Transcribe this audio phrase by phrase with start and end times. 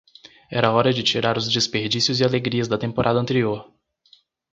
[0.59, 3.71] Era hora de tirar os desperdícios e alegrias da temporada anterior.